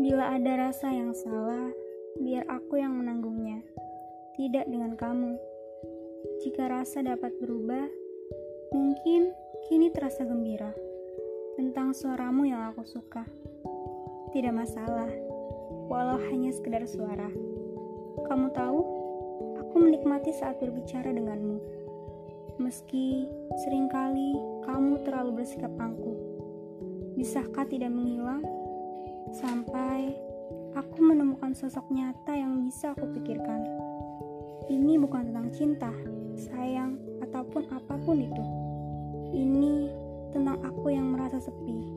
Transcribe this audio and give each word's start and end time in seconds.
Bila 0.00 0.32
ada 0.32 0.56
rasa 0.56 0.88
yang 0.88 1.12
salah, 1.12 1.68
biar 2.16 2.48
aku 2.48 2.80
yang 2.80 2.96
menanggungnya, 2.96 3.60
tidak 4.32 4.64
dengan 4.64 4.96
kamu. 4.96 5.36
Jika 6.40 6.72
rasa 6.72 7.04
dapat 7.04 7.36
berubah, 7.36 7.84
mungkin 8.72 9.28
kini 9.68 9.92
terasa 9.92 10.24
gembira 10.24 10.72
tentang 11.60 11.92
suaramu 11.92 12.48
yang 12.48 12.72
aku 12.72 12.80
suka. 12.88 13.28
Tidak 14.32 14.56
masalah, 14.56 15.12
walau 15.92 16.16
hanya 16.32 16.48
sekedar 16.56 16.88
suara. 16.88 17.28
Kamu 18.24 18.56
tahu, 18.56 18.80
aku 19.60 19.74
menikmati 19.84 20.32
saat 20.32 20.56
berbicara 20.64 21.12
denganmu. 21.12 21.60
Meski 22.56 23.28
sering 23.68 23.92
kali 23.92 24.32
kamu 24.64 25.04
terlalu 25.04 25.44
bersikap 25.44 25.76
angkuh. 25.76 26.16
Bisakah 27.20 27.68
tidak 27.68 27.92
menghilang? 27.92 28.59
Sampai 29.30 30.14
aku 30.74 30.98
menemukan 30.98 31.54
sosok 31.54 31.86
nyata 31.94 32.34
yang 32.34 32.58
bisa 32.66 32.90
aku 32.94 33.06
pikirkan. 33.14 33.62
Ini 34.70 34.98
bukan 35.02 35.30
tentang 35.30 35.48
cinta, 35.54 35.92
sayang, 36.34 36.98
ataupun 37.22 37.66
apa 37.70 37.94
pun 38.02 38.18
itu. 38.18 38.44
Ini 39.30 39.90
tentang 40.34 40.58
aku 40.62 40.90
yang 40.90 41.14
merasa 41.14 41.38
sepi 41.38 41.90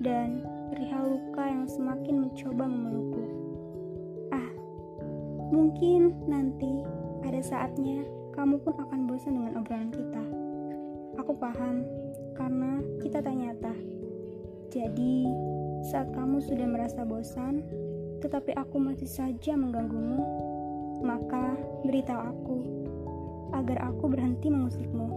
dan 0.00 0.44
perihal 0.72 1.16
luka 1.16 1.44
yang 1.44 1.64
semakin 1.68 2.28
mencoba 2.28 2.64
memelukku. 2.64 3.24
Ah, 4.32 4.50
mungkin 5.52 6.16
nanti 6.28 6.84
ada 7.24 7.40
saatnya 7.40 8.04
kamu 8.32 8.60
pun 8.64 8.76
akan 8.76 9.08
bosan 9.08 9.36
dengan 9.36 9.60
obrolan 9.60 9.92
kita. 9.92 10.24
Aku 11.20 11.36
paham, 11.36 11.84
karena 12.32 12.80
kita 13.04 13.20
tak 13.20 13.36
nyata. 13.36 13.74
Jadi, 14.72 15.28
saat 15.82 16.14
kamu 16.14 16.38
sudah 16.38 16.66
merasa 16.70 17.02
bosan, 17.02 17.66
tetapi 18.22 18.54
aku 18.54 18.78
masih 18.78 19.10
saja 19.10 19.58
mengganggumu, 19.58 20.22
maka 21.02 21.58
beritahu 21.82 22.22
aku 22.22 22.58
agar 23.58 23.90
aku 23.90 24.06
berhenti 24.06 24.46
mengusikmu. 24.48 25.10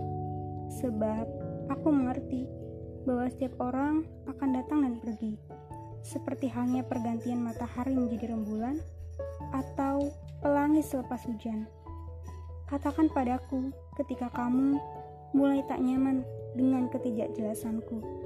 Sebab 0.81 1.25
aku 1.69 1.87
mengerti 1.93 2.49
bahwa 3.05 3.29
setiap 3.29 3.53
orang 3.61 4.03
akan 4.25 4.49
datang 4.57 4.79
dan 4.81 4.93
pergi, 4.97 5.37
seperti 6.01 6.49
halnya 6.49 6.81
pergantian 6.81 7.45
matahari 7.45 7.93
menjadi 7.93 8.33
rembulan 8.33 8.81
atau 9.53 10.09
pelangi 10.41 10.81
selepas 10.81 11.21
hujan. 11.29 11.69
Katakan 12.65 13.13
padaku 13.13 13.69
ketika 14.01 14.33
kamu 14.33 14.81
mulai 15.37 15.61
tak 15.69 15.77
nyaman 15.77 16.25
dengan 16.57 16.89
ketidakjelasanku. 16.89 18.24